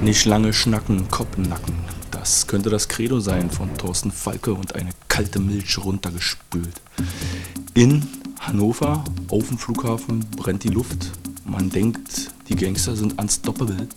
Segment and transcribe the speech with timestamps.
[0.00, 1.74] Nicht lange schnacken, Kopf nacken.
[2.12, 6.80] Das könnte das Credo sein von Thorsten Falke und eine kalte Milch runtergespült.
[7.74, 8.06] In
[8.38, 11.10] Hannover, auf dem Flughafen, brennt die Luft.
[11.44, 13.88] Man denkt, die Gangster sind unstoppable.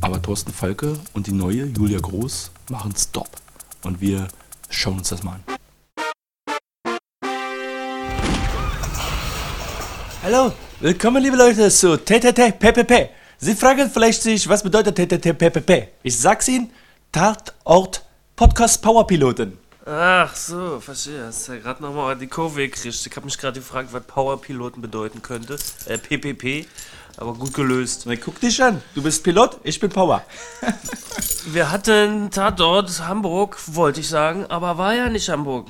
[0.00, 3.28] Aber Thorsten Falke und die neue Julia Groß machen Stop.
[3.84, 4.28] Und wir
[4.70, 5.42] schauen uns das mal an.
[10.22, 13.21] Hallo, willkommen liebe Leute zu TTT PPP.
[13.44, 15.88] Sie fragen vielleicht sich, was bedeutet TTT PPP?
[16.04, 16.70] Ich sag's Ihnen,
[17.10, 18.04] Tatort
[18.36, 19.58] Podcast Powerpiloten.
[19.84, 21.24] Ach so, verstehe.
[21.26, 23.04] Hast ja gerade nochmal die Kurve gekriegt.
[23.04, 25.56] Ich habe mich gerade gefragt, was Powerpiloten bedeuten könnte.
[25.86, 26.68] Äh, PPP.
[27.16, 28.04] Aber gut gelöst.
[28.06, 30.22] Na, guck dich an, du bist Pilot, ich bin Power.
[31.46, 35.66] Wir hatten Tatort Hamburg, wollte ich sagen, aber war ja nicht Hamburg.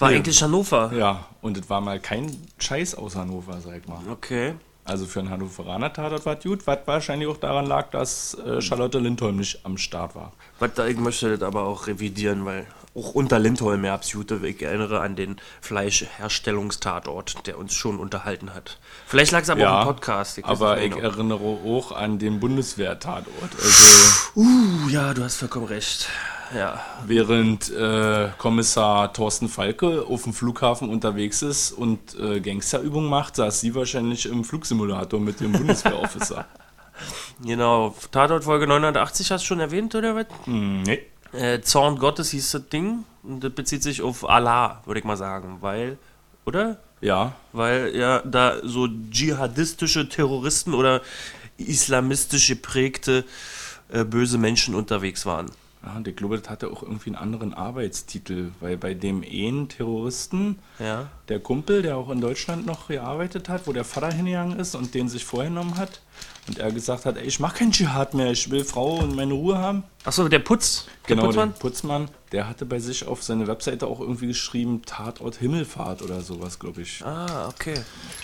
[0.00, 0.16] War Nee.
[0.16, 0.92] eigentlich Hannover.
[0.92, 4.00] Ja, und es war mal kein Scheiß aus Hannover, sag mal.
[4.10, 4.56] Okay.
[4.84, 8.60] Also für einen Hannoveraner Tatort war es gut, was wahrscheinlich auch daran lag, dass äh,
[8.60, 10.32] Charlotte Lindholm nicht am Start war.
[10.58, 14.44] Was da, ich möchte das aber auch revidieren, weil auch unter Lindholm ja absolute.
[14.46, 18.78] Ich erinnere an den Fleischherstellungstatort, der uns schon unterhalten hat.
[19.06, 20.38] Vielleicht lag es aber auch im Podcast.
[20.38, 21.04] weiß aber ich genau.
[21.04, 23.54] erinnere auch an den Bundeswehr-Tatort.
[23.54, 26.08] Also Uh, ja, du hast vollkommen recht.
[26.54, 26.80] Ja.
[27.06, 33.60] während äh, Kommissar Thorsten Falke auf dem Flughafen unterwegs ist und äh, Gangsterübungen macht, saß
[33.60, 36.46] sie wahrscheinlich im Flugsimulator mit dem Bundeswehrofficer.
[37.42, 40.26] Genau, Tatort Folge 980 hast du schon erwähnt, oder was?
[40.44, 41.00] hm, nee.
[41.32, 43.04] Äh, Zorn Gottes hieß das Ding.
[43.22, 45.58] Und das bezieht sich auf Allah, würde ich mal sagen.
[45.60, 45.96] Weil,
[46.44, 46.78] oder?
[47.00, 51.00] Ja, Weil ja da so dschihadistische Terroristen oder
[51.56, 53.24] islamistisch geprägte
[53.90, 55.50] äh, böse Menschen unterwegs waren.
[55.84, 59.68] Ja, und ich glaube, das hatte auch irgendwie einen anderen Arbeitstitel, weil bei dem einen
[59.68, 61.08] Terroristen, Ja.
[61.28, 64.94] der Kumpel, der auch in Deutschland noch gearbeitet hat, wo der Vater hingegangen ist und
[64.94, 66.00] den sich vorgenommen hat
[66.46, 69.32] und er gesagt hat, ey, ich mach keinen Dschihad mehr, ich will Frau und meine
[69.34, 69.82] Ruhe haben.
[70.04, 70.86] Achso, der Putz.
[71.08, 71.52] Der Genau, Putzmann?
[71.52, 76.20] der Putzmann, der hatte bei sich auf seine Webseite auch irgendwie geschrieben, Tatort Himmelfahrt oder
[76.20, 77.04] sowas, glaube ich.
[77.04, 77.74] Ah, okay.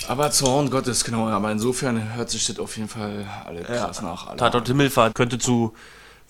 [0.07, 4.29] Aber Zorn Gottes, genau, aber insofern hört sich das auf jeden Fall alle krass nach.
[4.29, 5.75] Alle Tatort Himmelfahrt könnte zu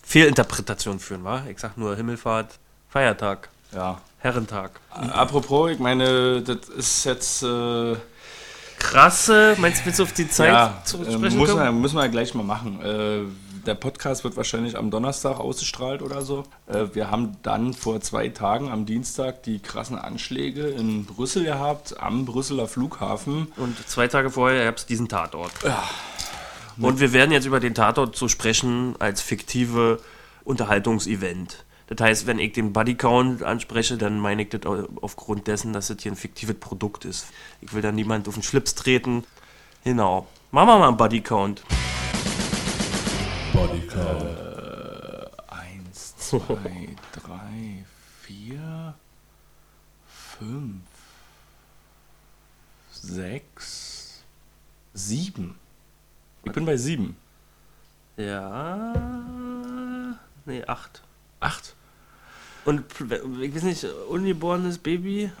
[0.09, 1.43] Fehlinterpretationen führen, wa?
[1.47, 2.57] Ich sag nur Himmelfahrt,
[2.89, 4.01] Feiertag, Ja.
[4.17, 4.71] Herrentag.
[4.89, 7.43] Apropos, ich meine, das ist jetzt...
[7.43, 7.95] Äh,
[8.79, 11.63] Krasse, meinst du, willst du auf die Zeit ja, zu äh, sprechen muss kommen?
[11.63, 12.81] man, müssen wir gleich mal machen.
[12.81, 16.43] Äh, der Podcast wird wahrscheinlich am Donnerstag ausgestrahlt oder so.
[16.65, 21.99] Äh, wir haben dann vor zwei Tagen am Dienstag die krassen Anschläge in Brüssel gehabt,
[21.99, 23.51] am Brüsseler Flughafen.
[23.57, 25.51] Und zwei Tage vorher gab es diesen Tatort.
[26.81, 29.99] Und wir werden jetzt über den Tatort so sprechen als fiktive
[30.43, 31.65] Unterhaltungsevent.
[31.87, 35.87] Das heißt, wenn ich den Bodycount anspreche, dann meine ich das au- aufgrund dessen, dass
[35.87, 37.27] das hier ein fiktives Produkt ist.
[37.61, 39.23] Ich will da niemand auf den Schlips treten.
[39.83, 40.27] Genau.
[40.51, 41.63] Machen wir mal einen Bodycount.
[45.47, 46.39] Eins, zwei,
[47.13, 47.85] drei,
[48.21, 48.93] vier,
[50.37, 50.81] fünf,
[52.91, 54.21] sechs,
[54.93, 55.55] sieben.
[56.45, 57.15] Ich bin bei sieben.
[58.17, 58.93] Ja.
[60.45, 61.01] Nee, acht.
[61.39, 61.75] Acht.
[62.65, 62.83] Und
[63.41, 65.31] ich weiß nicht, ungeborenes Baby.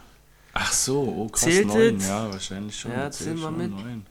[0.53, 1.97] Ach so, oh krass, Zählt neun.
[1.97, 2.07] es?
[2.07, 2.91] Ja, wahrscheinlich schon.
[2.91, 3.71] Ja, zähl mal mit.
[3.71, 4.05] neun.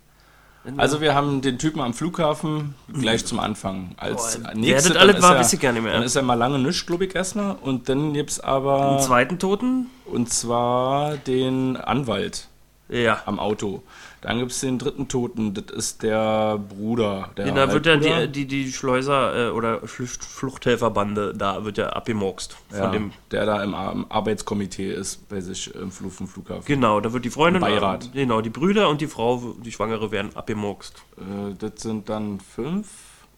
[0.76, 3.94] Also wir haben den Typen am Flughafen gleich zum Anfang.
[3.96, 5.94] Als Boah, nächstes alles dann war, er- weiß ich gar nicht mehr.
[5.94, 7.54] Dann ist er mal lange nisch, glaube ich, erstmal.
[7.56, 9.86] Und dann gibt's Den aber, zweiten Toten?
[10.04, 12.48] und zwar den Anwalt
[12.88, 13.22] Ja.
[13.26, 13.82] am Auto.
[14.20, 17.30] Dann gibt's den dritten Toten, das ist der Bruder.
[17.36, 21.90] Der da wird ja die, die, die Schleuser äh, oder Flucht, Fluchthelferbande, da wird ja
[21.90, 22.56] abgemurkst.
[22.70, 26.64] Von ja, dem, der da im, Ar- im Arbeitskomitee ist bei sich im Flug Flughafen.
[26.66, 28.06] genau, da wird die Freundin, Beirat.
[28.06, 30.94] äh, genau, die Brüder und die Frau, die Schwangere werden abgemurkst.
[31.18, 32.88] Äh, das sind dann fünf.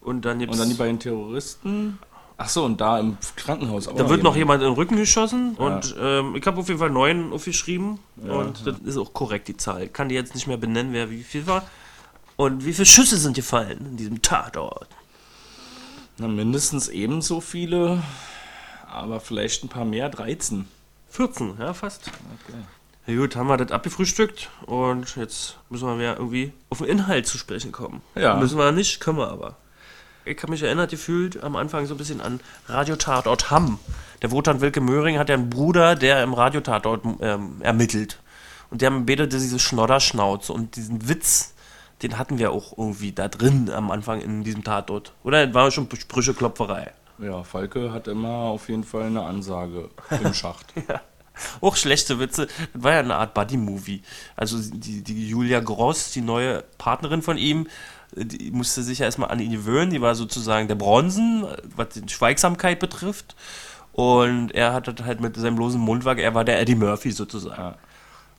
[0.01, 1.99] Und dann gibt's, Und dann die beiden Terroristen.
[2.43, 5.57] Ach so, und da im Krankenhaus auch da wird noch jemand in den Rücken geschossen
[5.57, 9.59] und ähm, ich habe auf jeden Fall neun aufgeschrieben und das ist auch korrekt, die
[9.59, 9.83] Zahl.
[9.83, 11.65] Ich kann die jetzt nicht mehr benennen, wer wie viel war.
[12.37, 14.89] Und wie viele Schüsse sind gefallen in diesem Tatort?
[16.17, 18.03] Na, mindestens ebenso viele,
[18.91, 20.67] aber vielleicht ein paar mehr, 13.
[21.11, 22.11] 14, ja, fast.
[23.07, 27.27] Ja, gut, haben wir das abgefrühstückt und jetzt müssen wir wieder irgendwie auf den Inhalt
[27.27, 28.01] zu sprechen kommen.
[28.15, 28.37] Ja.
[28.37, 29.57] Müssen wir nicht, können wir aber.
[30.25, 33.79] Ich habe mich erinnert gefühlt am Anfang so ein bisschen an Radiotatort Hamm.
[34.23, 38.19] Der Wotan Wilke Möhring hat ja einen Bruder, der im Radiotatort ähm, ermittelt.
[38.71, 41.55] Und der betete diese Schnodderschnauze und diesen Witz,
[42.03, 45.13] den hatten wir auch irgendwie da drin am Anfang in diesem Tatort.
[45.25, 46.93] Oder Das war schon Sprücheklopferei.
[47.19, 50.73] Ja, Falke hat immer auf jeden Fall eine Ansage im Schacht.
[51.61, 52.49] Auch schlechte Witze.
[52.73, 54.03] Das war ja eine Art Buddy-Movie.
[54.37, 57.67] Also die, die Julia Gross, die neue Partnerin von ihm,
[58.17, 59.91] die musste sich ja erstmal an ihn gewöhnen.
[59.91, 61.47] Die war sozusagen der Bronzen,
[61.77, 63.37] was die Schweigsamkeit betrifft.
[63.93, 67.61] Und er hatte halt mit seinem losen Mundwerk, er war der Eddie Murphy sozusagen.
[67.61, 67.79] Ja.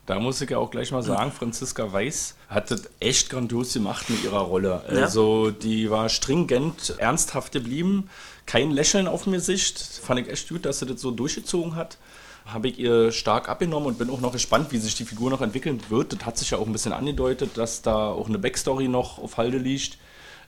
[0.05, 4.09] Da muss ich ja auch gleich mal sagen, Franziska Weiß hat das echt grandios gemacht
[4.09, 4.81] mit ihrer Rolle.
[4.91, 5.03] Ja.
[5.03, 8.09] Also die war stringent, ernsthaft geblieben,
[8.45, 9.79] kein Lächeln auf mir Sicht.
[9.79, 11.97] Fand ich echt gut, dass sie das so durchgezogen hat.
[12.45, 15.41] Habe ich ihr stark abgenommen und bin auch noch gespannt, wie sich die Figur noch
[15.41, 16.13] entwickeln wird.
[16.13, 19.37] Das hat sich ja auch ein bisschen angedeutet, dass da auch eine Backstory noch auf
[19.37, 19.97] Halde liegt.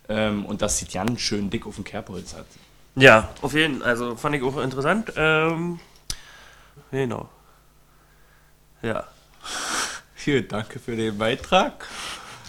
[0.10, 2.45] Ähm, und dass sie ganz schön dick auf dem Kerbholz hat.
[2.95, 3.90] Ja, auf jeden Fall.
[3.90, 5.13] Also fand ich auch interessant.
[5.16, 5.80] Ähm,
[6.92, 7.30] genau.
[8.81, 9.06] Ja.
[10.16, 11.88] Hier, danke für den Beitrag.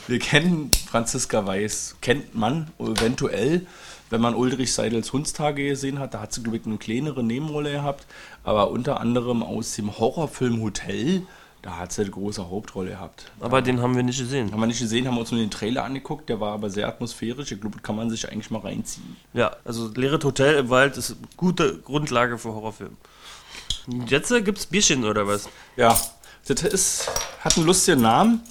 [0.06, 3.66] Wir kennen Franziska Weiß, kennt man eventuell,
[4.10, 6.14] wenn man Ulrich Seidels Hundstage gesehen hat.
[6.14, 8.06] Da hat sie, glaube ich, eine kleinere Nebenrolle gehabt,
[8.42, 11.22] aber unter anderem aus dem Horrorfilm Hotel,
[11.62, 13.30] da hat sie eine große Hauptrolle gehabt.
[13.40, 14.52] Aber den haben wir nicht gesehen.
[14.52, 16.86] Haben wir nicht gesehen, haben wir uns nur den Trailer angeguckt, der war aber sehr
[16.86, 17.52] atmosphärisch.
[17.52, 19.16] Ich glaube, kann man sich eigentlich mal reinziehen.
[19.32, 22.96] Ja, also Leere Hotel im Wald ist eine gute Grundlage für Horrorfilme.
[24.06, 25.48] Jetzt äh, gibt's Bierchen oder was?
[25.76, 25.98] Ja,
[26.46, 27.10] das ist,
[27.40, 28.42] hat einen lustigen Namen.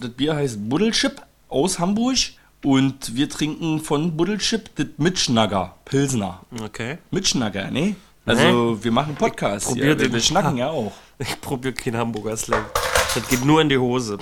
[0.00, 2.16] Das Bier heißt Buddelchip aus Hamburg
[2.64, 6.40] und wir trinken von Buddelchip das Mitschnagger Pilsner.
[6.62, 6.98] Okay.
[7.10, 7.96] Mitschnagger, ne?
[8.26, 9.96] Also wir machen Podcast probier hier.
[9.96, 10.92] den Wir schnacken ja auch.
[11.20, 12.64] Ich probiere keinen Hamburger Slang.
[13.12, 14.18] Das geht nur in die Hose.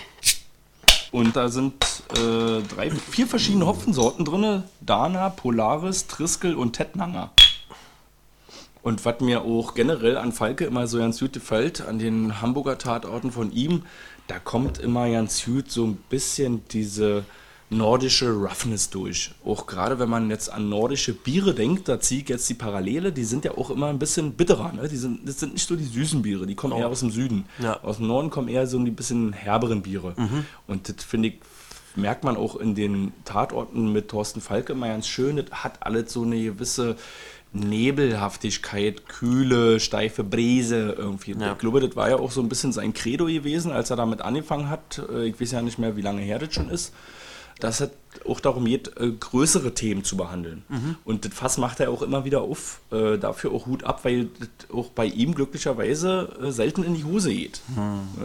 [1.12, 1.74] Und da sind
[2.14, 4.62] äh, drei, vier verschiedene Hopfensorten drin.
[4.80, 7.32] Dana, Polaris, Triskel und Tettnanger.
[8.82, 12.78] Und was mir auch generell an Falke immer so ganz gut gefällt, an den Hamburger
[12.78, 13.82] Tatorten von ihm,
[14.26, 17.24] da kommt immer ganz gut so ein bisschen diese
[17.68, 19.32] nordische Roughness durch.
[19.44, 23.12] Auch gerade wenn man jetzt an nordische Biere denkt, da ziehe ich jetzt die Parallele,
[23.12, 24.72] die sind ja auch immer ein bisschen bitterer.
[24.72, 24.88] Ne?
[24.88, 27.46] Die sind, das sind nicht so die süßen Biere, die kommen eher aus dem Süden.
[27.58, 27.82] Ja.
[27.82, 30.14] Aus dem Norden kommen eher so ein bisschen herberen Biere.
[30.68, 31.34] Und das finde ich,
[31.96, 35.36] merkt man auch in den Tatorten mit Thorsten Falke immer ganz schön.
[35.36, 36.96] Das hat alles so eine gewisse
[37.52, 41.32] Nebelhaftigkeit, kühle, steife Brise irgendwie.
[41.32, 41.52] Ja.
[41.52, 44.20] Ich glaube, das war ja auch so ein bisschen sein Credo gewesen, als er damit
[44.20, 45.02] angefangen hat.
[45.12, 46.92] Äh, Ich weiß ja nicht mehr, wie lange her das schon ist.
[47.58, 47.90] Dass es
[48.28, 50.64] auch darum geht, äh, größere Themen zu behandeln.
[51.04, 52.80] Und das Fass macht er auch immer wieder auf.
[52.90, 57.04] Äh, dafür auch Hut ab, weil das auch bei ihm glücklicherweise äh, selten in die
[57.04, 57.60] Hose geht.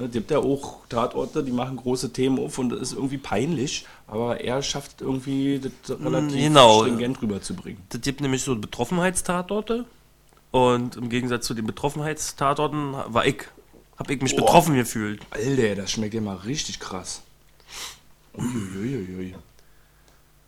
[0.04, 3.86] Äh, gibt ja auch Tatorte, die machen große Themen auf und das ist irgendwie peinlich.
[4.08, 6.82] Aber er schafft irgendwie das relativ genau.
[6.82, 7.82] stringent rüberzubringen.
[7.90, 9.86] Das gibt nämlich so Betroffenheitstatorte.
[10.52, 13.44] Und im Gegensatz zu den Betroffenheitstatorten war ich,
[13.98, 14.46] habe ich mich Boah.
[14.46, 15.22] betroffen gefühlt.
[15.32, 17.22] Alter, das schmeckt ja mal richtig krass.
[18.36, 19.36] Uiuiuiui.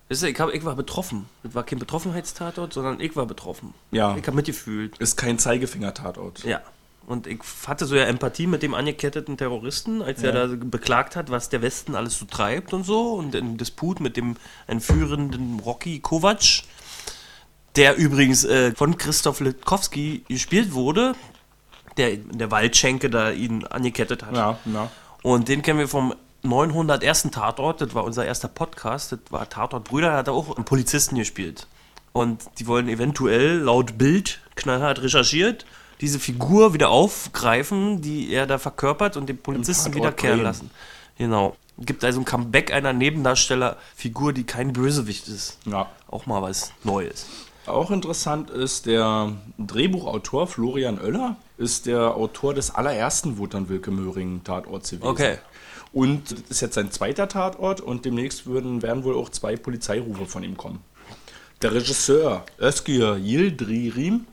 [0.09, 1.25] Weißt du, ich, hab, ich war betroffen.
[1.43, 3.73] Das war kein Betroffenheitstatort, sondern ich war betroffen.
[3.91, 4.15] Ja.
[4.17, 4.97] Ich habe mitgefühlt.
[4.97, 6.43] Ist kein Zeigefinger-Tatort.
[6.43, 6.61] Ja.
[7.05, 10.29] Und ich hatte so ja Empathie mit dem angeketteten Terroristen, als Ja.
[10.29, 13.13] er da beklagt hat, was der Westen alles so treibt und so.
[13.13, 14.37] Und im Disput mit dem
[14.67, 16.63] entführenden Rocky Kovac,
[17.75, 21.15] der übrigens äh, von Christoph Litkowski gespielt wurde,
[21.97, 24.35] der in der Waldschenke da ihn angekettet hat.
[24.35, 24.91] Ja, ja.
[25.23, 26.13] Und den kennen wir vom
[26.43, 27.31] 901.
[27.31, 30.65] Tatort, das war unser erster Podcast, das war Tatort Brüder, da hat er auch einen
[30.65, 31.67] Polizisten gespielt.
[32.11, 35.65] Und die wollen eventuell laut Bild knallhart recherchiert
[36.03, 40.69] diese Figur wieder aufgreifen, die er da verkörpert und den Polizisten wiederkehren lassen.
[41.17, 41.55] Genau.
[41.77, 45.59] Gibt also ein Comeback einer Nebendarstellerfigur, die kein Bösewicht ist.
[45.65, 45.89] ja.
[46.09, 47.25] Auch mal was Neues.
[47.65, 54.43] Auch interessant ist, der Drehbuchautor Florian Oeller ist der Autor des allerersten Wotan Wilke Möhring
[54.43, 55.07] Tatorts gewesen.
[55.07, 55.37] Okay.
[55.93, 60.25] Und das ist jetzt sein zweiter Tatort und demnächst würden, werden wohl auch zwei Polizeirufe
[60.25, 60.79] von ihm kommen.
[61.61, 64.25] Der Regisseur Özgür Yildirim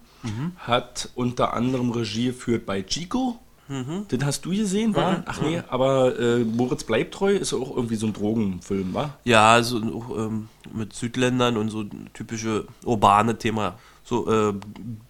[0.57, 3.38] hat unter anderem Regie geführt bei Chico.
[3.69, 5.23] Den hast du gesehen, war?
[5.26, 9.19] Ach nee, aber äh, Moritz bleibt treu ist auch irgendwie so ein Drogenfilm, war?
[9.23, 13.79] Ja, also auch, ähm, mit Südländern und so typische urbane Thema.
[14.02, 14.55] So äh,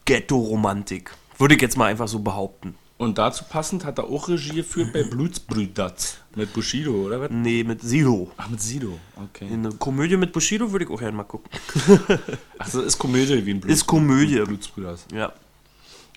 [0.04, 1.10] Ghetto-Romantik.
[1.38, 2.74] Würde ich jetzt mal einfach so behaupten.
[2.98, 7.30] Und dazu passend hat er auch Regie geführt bei Blutsbrüders mit Bushido, oder was?
[7.30, 8.30] Nee, mit Sido.
[8.36, 9.48] Ach, mit Sido, okay.
[9.52, 11.50] Eine Komödie mit Bushido würde ich auch gerne mal gucken.
[12.58, 14.40] Also ist Komödie wie ein Bluts Ist Komödie.
[14.40, 15.06] Blutsbrüders.
[15.12, 15.32] Ja.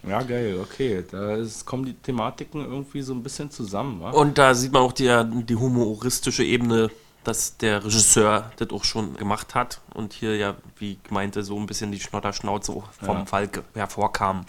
[0.05, 1.03] Ja, geil, okay.
[1.09, 4.11] Da ist, kommen die Thematiken irgendwie so ein bisschen zusammen, wa?
[4.11, 5.09] Und da sieht man auch die,
[5.47, 6.91] die humoristische Ebene,
[7.23, 11.57] dass der Regisseur das auch schon gemacht hat und hier ja, wie ich meinte, so
[11.57, 13.25] ein bisschen die Schnotterschnauze auch vom Ja.
[13.25, 14.45] Falke hervorkam.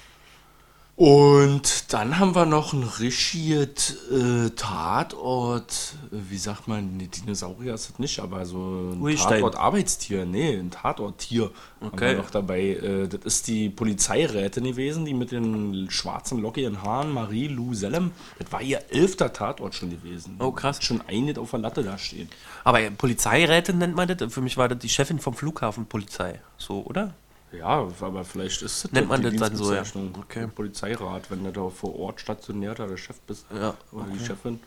[0.96, 7.90] Und dann haben wir noch ein richtiges äh, Tatort, wie sagt man, nee, Dinosaurier ist
[7.90, 9.40] das nicht, aber so ein Urstein.
[9.40, 12.10] Tatort-Arbeitstier, nee, ein Tatorttier haben Okay.
[12.10, 12.60] wir noch dabei.
[12.60, 18.12] Äh, das ist die Polizeirätin gewesen, die mit den schwarzen, lockigen Haaren, Marie Lou Sellem.
[18.38, 20.36] Das war ihr elfter Tatort schon gewesen.
[20.38, 20.78] Oh, krass.
[20.80, 22.28] Schon einige auf der Latte da stehen.
[22.62, 24.32] Aber Polizeirätin nennt man das.
[24.32, 26.40] Für mich war das die Chefin vom Flughafen Polizei.
[26.56, 27.14] So, oder?
[27.58, 29.82] Ja, aber vielleicht ist das Nennt man das dann so, ja.
[30.20, 30.46] Okay.
[30.54, 33.46] Polizeirat, wenn du da vor Ort stationierter der Chef bist.
[33.54, 34.60] Ja, Oder die Chefin.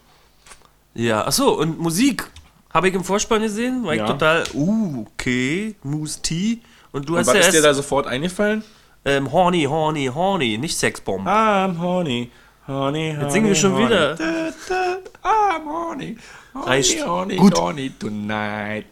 [0.94, 2.30] Ja, achso, und Musik.
[2.74, 4.08] Habe ich im Vorspann gesehen, war ich Ja.
[4.08, 6.60] total, uh, okay, Moose T.
[6.92, 8.64] Und du Und hast was ja ist dir da sofort eingefallen?
[9.06, 11.26] ähm, Horny, Horny, Horny, nicht Sexbomb.
[11.28, 12.30] I'm horny,
[12.68, 13.22] horny, horny.
[13.24, 13.86] Jetzt singen wir schon horny.
[13.86, 14.16] wieder.
[14.16, 16.18] Da, da, I'm horny,
[16.54, 17.06] horny, Reicht.
[17.08, 17.58] horny, Gut.
[17.58, 18.86] horny tonight.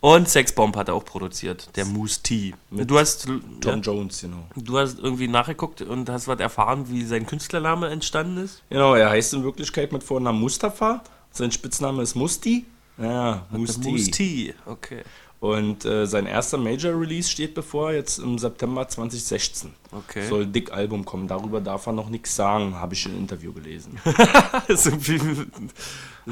[0.00, 2.54] Und Sexbomb hat er auch produziert, der Moose T.
[2.70, 4.46] Du hast, Tom ja, Jones, genau.
[4.54, 8.62] du hast irgendwie nachgeguckt und hast was erfahren, wie sein Künstlername entstanden ist.
[8.70, 11.02] Genau, er heißt in Wirklichkeit mit Vornamen Mustafa.
[11.30, 12.66] Sein Spitzname ist Musti.
[12.98, 13.90] Ja, Musti.
[13.90, 15.02] Moose T, okay.
[15.38, 19.70] Und äh, sein erster Major Release steht bevor, jetzt im September 2016.
[19.92, 20.26] Okay.
[20.28, 21.28] Soll ein dick Album kommen.
[21.28, 24.00] Darüber darf er noch nichts sagen, habe ich im Interview gelesen.
[24.68, 25.20] ist irgendwie,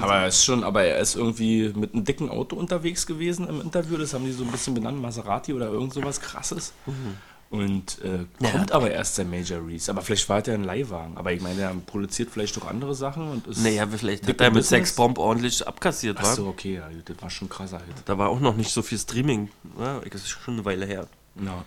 [0.00, 3.60] aber er ist schon, aber er ist irgendwie mit einem dicken Auto unterwegs gewesen im
[3.60, 3.96] Interview.
[3.96, 6.72] Das haben die so ein bisschen benannt, Maserati oder irgend sowas krasses.
[7.50, 9.88] Und äh, kommt aber erst sein Major Release.
[9.88, 11.16] Aber vielleicht war er ein Leihwagen.
[11.16, 13.62] Aber ich meine, er produziert vielleicht auch andere Sachen und ist.
[13.62, 14.64] naja, vielleicht hat er mit.
[14.64, 16.34] Sexbomb ordentlich abkassiert, Ach wa?
[16.34, 17.86] so, okay, ja, das war schon krasser halt.
[18.06, 19.50] Da war auch noch nicht so viel Streaming.
[19.78, 21.06] Ja, das ist schon eine Weile her.
[21.44, 21.64] Ja.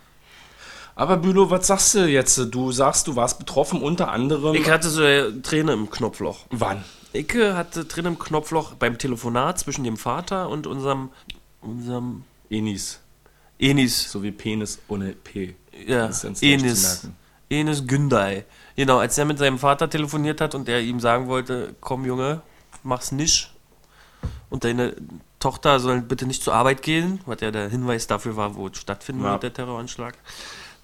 [0.96, 2.38] Aber Bülow, was sagst du jetzt?
[2.52, 4.56] Du sagst, du warst betroffen, unter anderem.
[4.56, 6.48] Ich hatte so eine Träne im Knopfloch.
[6.50, 6.84] Wann?
[7.14, 11.10] Äh, hatte Träne im Knopfloch beim Telefonat zwischen dem Vater und unserem,
[11.62, 13.00] unserem Enis.
[13.60, 14.12] Enis.
[14.12, 15.56] So wie Penis ohne P.
[15.86, 16.10] Ja,
[16.42, 17.08] Enis.
[17.50, 18.44] Enis Gündey.
[18.76, 22.42] Genau, als er mit seinem Vater telefoniert hat und er ihm sagen wollte, komm Junge,
[22.84, 23.52] mach's nicht.
[24.50, 24.96] Und deine
[25.40, 28.78] Tochter soll bitte nicht zur Arbeit gehen, was ja der Hinweis dafür war, wo es
[28.78, 29.32] stattfinden Ja.
[29.34, 30.16] wird, der Terroranschlag.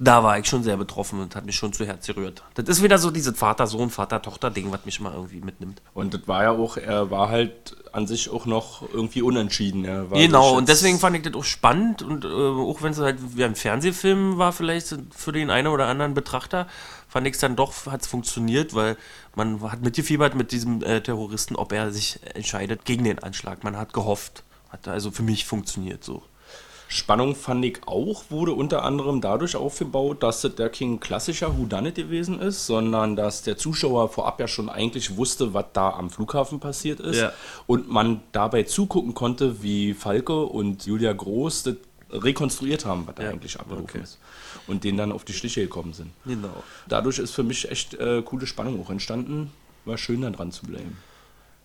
[0.03, 2.43] Da war ich schon sehr betroffen und hat mich schon zu Herz gerührt.
[2.55, 5.81] Das ist wieder so dieses Vater-Sohn, Vater-Tochter-Ding, was mich mal irgendwie mitnimmt.
[5.93, 9.86] Und das war ja auch, er war halt an sich auch noch irgendwie unentschieden.
[9.86, 13.00] Er war Genau, und deswegen fand ich das auch spannend und äh, auch wenn es
[13.00, 16.67] halt wie ein Fernsehfilm war, vielleicht für den einen oder anderen Betrachter,
[17.07, 18.98] fand ich es dann doch, hat es funktioniert, weil
[19.36, 23.63] man hat mitgefiebert mit diesem äh, Terroristen, ob er sich entscheidet gegen den Anschlag.
[23.63, 24.43] Man hat gehofft.
[24.69, 26.24] Hat also für mich funktioniert so.
[26.93, 31.95] Spannung fand ich auch, wurde unter anderem dadurch aufgebaut, dass das der kein klassischer Whodunit
[31.95, 36.59] gewesen ist, sondern dass der Zuschauer vorab ja schon eigentlich wusste, was da am Flughafen
[36.59, 37.19] passiert ist.
[37.19, 37.33] Ja.
[37.65, 41.75] Und man dabei zugucken konnte, wie Falke und Julia Groß das
[42.12, 44.03] rekonstruiert haben, was da Ja, eigentlich abgelaufen okay.
[44.03, 44.19] ist.
[44.67, 46.12] Und denen dann auf die Schliche gekommen sind.
[46.25, 46.63] Genau.
[46.88, 49.51] Dadurch ist für mich echt äh, coole Spannung auch entstanden.
[49.85, 50.95] War schön, da dran zu bleiben.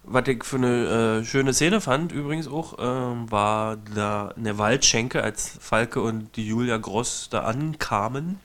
[0.05, 5.23] Was ich für eine äh, schöne Szene fand, übrigens auch, ähm, war da eine Waldschenke,
[5.23, 8.41] als Falke und die Julia Gross da ankamen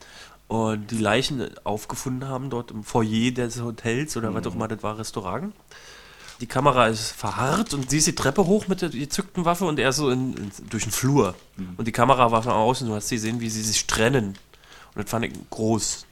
[0.47, 4.83] und die Leichen aufgefunden haben dort im Foyer des Hotels oder was auch immer das
[4.83, 5.53] war, Restaurant.
[6.41, 9.79] Die Kamera ist verharrt und sie ist die Treppe hoch mit der gezückten Waffe und
[9.79, 11.35] er so in, in, durch den Flur.
[11.77, 14.37] Und die Kamera war von außen, du hast gesehen, wie sie sich trennen.
[14.93, 16.05] Und das fand ich groß.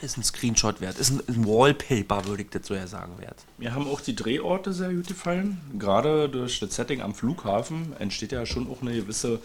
[0.00, 0.98] Ist ein Screenshot wert.
[0.98, 3.44] Ist ein, ein Wallpaper, würde ich das so ja sagen, wert.
[3.56, 5.60] Mir haben auch die Drehorte sehr gut gefallen.
[5.78, 9.40] Gerade durch das Setting am Flughafen entsteht ja schon auch eine gewisse,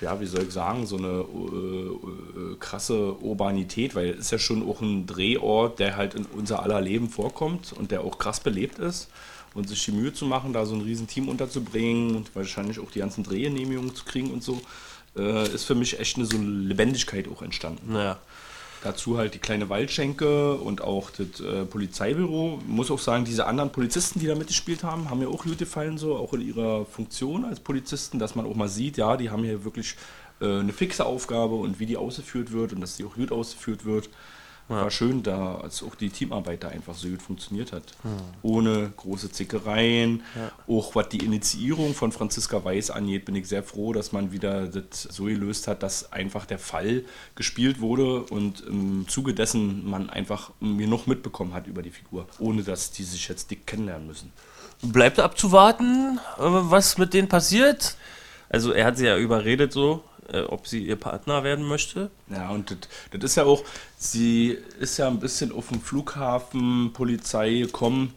[0.00, 4.38] ja, wie soll ich sagen, so eine äh, äh, krasse Urbanität, weil es ist ja
[4.38, 8.40] schon auch ein Drehort, der halt in unser aller Leben vorkommt und der auch krass
[8.40, 9.08] belebt ist.
[9.54, 12.90] Und sich die Mühe zu machen, da so ein riesen Team unterzubringen und wahrscheinlich auch
[12.90, 14.62] die ganzen Drehgenehmigungen zu kriegen und so,
[15.16, 17.92] äh, ist für mich echt eine so eine Lebendigkeit auch entstanden.
[17.92, 18.18] Naja.
[18.82, 22.60] Dazu halt die kleine Waldschenke und auch das äh, Polizeibüro.
[22.66, 25.98] Muss auch sagen, diese anderen Polizisten, die da mitgespielt haben, haben mir auch gut gefallen,
[25.98, 29.44] so auch in ihrer Funktion als Polizisten, dass man auch mal sieht, ja, die haben
[29.44, 29.94] hier wirklich
[30.40, 33.84] äh, eine fixe Aufgabe und wie die ausgeführt wird und dass die auch gut ausgeführt
[33.84, 34.10] wird.
[34.80, 37.94] War schön, da als auch die Teamarbeit da einfach so gut funktioniert hat.
[38.42, 40.22] Ohne große Zickereien.
[40.66, 44.66] Auch was die Initiierung von Franziska Weiß angeht, bin ich sehr froh, dass man wieder
[44.66, 50.10] das so gelöst hat, dass einfach der Fall gespielt wurde und im Zuge dessen man
[50.10, 54.32] einfach genug mitbekommen hat über die Figur, ohne dass die sich jetzt dick kennenlernen müssen.
[54.82, 57.96] Bleibt abzuwarten, äh, was mit denen passiert.
[58.48, 62.10] Also er hat sie ja überredet so, äh, ob sie ihr Partner werden möchte.
[62.28, 62.76] Ja, und
[63.12, 63.62] das, ist ja auch,
[63.96, 68.14] sie ist ja ein bisschen auf dem Flughafen Polizei gekommen,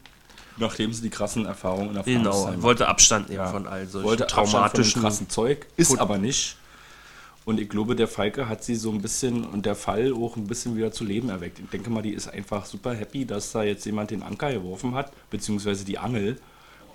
[0.58, 3.48] nachdem sie die krassen Erfahrungen in der Genau, Afghanistan wollte Abstand nehmen Ja.
[3.52, 6.00] von all solchen wollte traumatischen krassen Zeug, ist Gut.
[6.00, 6.58] aber nicht.
[7.44, 10.48] Und ich glaube, der Falke hat sie so ein bisschen und der Fall auch ein
[10.48, 11.60] bisschen wieder zu Leben erweckt.
[11.60, 14.96] Ich denke mal, die ist einfach super happy, dass da jetzt jemand den Anker geworfen
[14.96, 16.40] hat, beziehungsweise die Angel.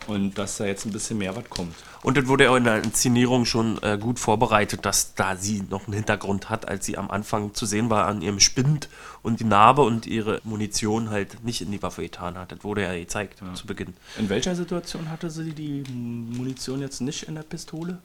[0.07, 1.75] Und dass da jetzt ein bisschen mehr was kommt.
[2.02, 5.87] Und das wurde ja in der Inszenierung schon äh, gut vorbereitet, dass da sie noch
[5.87, 8.88] einen Hintergrund hat, als sie am Anfang zu sehen war an ihrem Spind
[9.23, 12.52] und die Narbe und ihre Munition halt nicht in die Waffe getan hat.
[12.52, 13.95] Das wurde ja gezeigt zu Beginn.
[14.19, 17.99] In welcher Situation hatte sie die Munition jetzt nicht in der Pistole?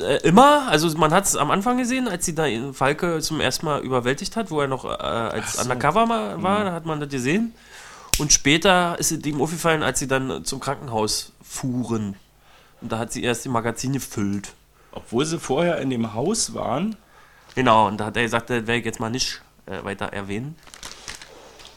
[0.00, 3.66] Äh, immer, also man hat es am Anfang gesehen, als sie da Falke zum ersten
[3.66, 5.62] Mal überwältigt hat, wo er noch äh, als so.
[5.62, 7.52] Undercover mal war, da hat man das gesehen.
[8.18, 12.14] Und später ist es ihm aufgefallen, als sie dann zum Krankenhaus fuhren.
[12.80, 14.52] Und da hat sie erst die Magazin gefüllt.
[14.92, 16.96] Obwohl sie vorher in dem Haus waren.
[17.54, 20.56] Genau, und da hat er gesagt, das werde ich jetzt mal nicht äh, weiter erwähnen.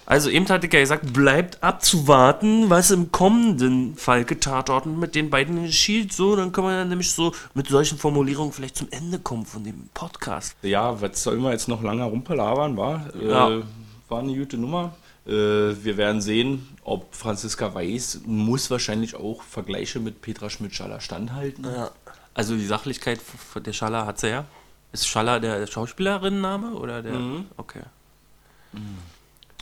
[0.08, 5.64] Also eben hatte ich ja gesagt, bleibt abzuwarten, was im kommenden Falke-Tatorten mit den beiden
[5.64, 6.14] geschieht.
[6.14, 9.64] So, dann können wir dann nämlich so mit solchen Formulierungen vielleicht zum Ende kommen von
[9.64, 10.56] dem Podcast.
[10.62, 13.08] Ja, was soll man jetzt noch lange rumpelabern, war?
[13.20, 13.50] Ja.
[13.50, 13.64] Äh,
[14.08, 14.94] war eine gute Nummer.
[15.26, 21.66] Äh, wir werden sehen, ob Franziska Weiß muss wahrscheinlich auch Vergleiche mit Petra Schmidt-Schaller standhalten.
[21.66, 21.92] Ja.
[22.34, 23.20] Also die Sachlichkeit
[23.56, 24.46] der Schaller hat sie ja.
[24.92, 27.14] Ist Schaller der Schauspielerinnenname oder der?
[27.14, 27.46] Mhm.
[27.58, 27.82] Okay.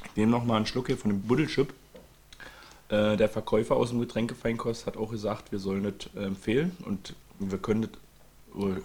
[0.06, 1.74] Ich nehme noch mal einen Schluck hier von dem Buddelchip.
[2.90, 7.14] Äh, der Verkäufer aus dem Getränkefeinkost hat auch gesagt, wir sollen das äh, empfehlen und
[7.40, 7.92] wir können das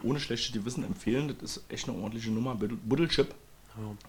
[0.03, 1.35] ohne schlechtes Gewissen empfehlen.
[1.41, 2.55] Das ist echt eine ordentliche Nummer.
[2.55, 3.35] Buddel- Buddelchip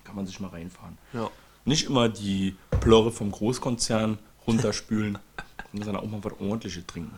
[0.06, 0.98] kann man sich mal reinfahren.
[1.14, 1.30] Ja.
[1.70, 5.20] Nicht immer die Plörre vom Großkonzern runterspülen,
[5.74, 7.14] sondern auch mal was ordentliches trinken.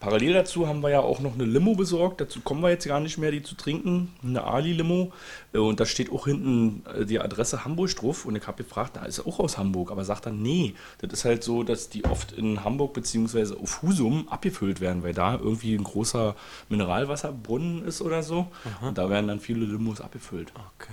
[0.00, 2.20] Parallel dazu haben wir ja auch noch eine Limo besorgt.
[2.20, 4.12] Dazu kommen wir jetzt gar nicht mehr, die zu trinken.
[4.24, 5.12] Eine Ali-Limo.
[5.52, 8.24] Äh, Und da steht auch hinten äh, die Adresse Hamburg drauf.
[8.24, 9.92] Und ich habe gefragt, da ist er auch aus Hamburg.
[9.92, 13.54] Aber sagt dann, nee, das ist halt so, dass die oft in Hamburg bzw.
[13.54, 16.34] auf Husum abgefüllt werden, weil da irgendwie ein großer
[16.70, 18.48] Mineralwasserbrunnen ist oder so.
[18.80, 20.52] Und da werden dann viele Limos abgefüllt.
[20.76, 20.90] Okay.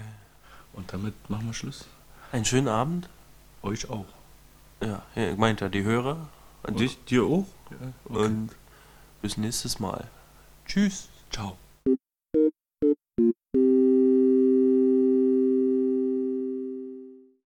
[0.74, 1.88] Und damit machen wir Schluss.
[2.32, 3.10] Einen schönen Abend.
[3.62, 4.06] Euch auch.
[4.82, 6.18] Ja, ja, ich meinte die Hörer.
[6.64, 7.46] Und dich, dir auch.
[8.06, 8.50] Und
[9.22, 10.06] bis nächstes Mal.
[10.66, 11.10] Tschüss.
[11.32, 11.58] Ciao.